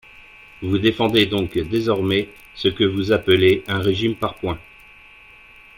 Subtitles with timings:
[0.63, 4.57] Vous défendez donc désormais ce que vous appelez un régime par points.